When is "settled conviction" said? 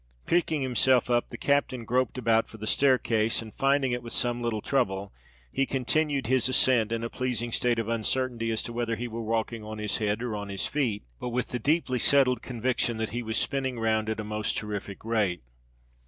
11.99-12.97